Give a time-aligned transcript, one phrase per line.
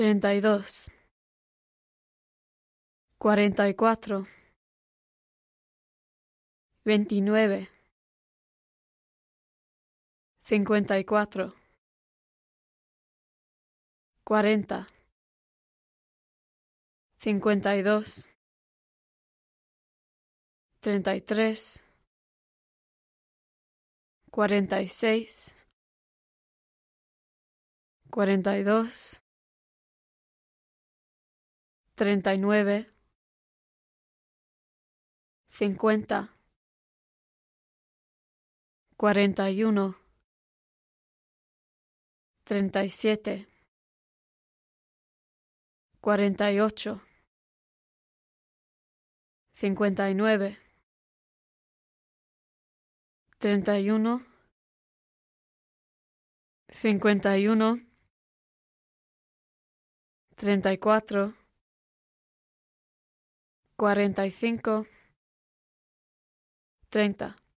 [0.00, 0.90] treinta y dos,
[3.18, 4.26] cuarenta y cuatro,
[6.86, 7.68] veintinueve,
[10.42, 11.54] cincuenta y cuatro,
[14.24, 14.88] cuarenta,
[17.18, 18.26] cincuenta y dos,
[20.80, 21.82] treinta y tres,
[24.30, 25.54] cuarenta y seis,
[28.08, 29.20] cuarenta y dos,
[32.00, 32.90] treinta y nueve,
[35.48, 36.34] cincuenta,
[38.96, 39.98] cuarenta y uno,
[42.44, 43.48] treinta y siete,
[46.00, 47.02] cuarenta y ocho,
[49.52, 50.58] cincuenta y nueve,
[53.38, 54.24] treinta y uno,
[56.70, 57.78] cincuenta y uno,
[60.34, 61.34] treinta y cuatro,
[63.80, 64.84] cuarenta y cinco,
[66.90, 67.39] treinta.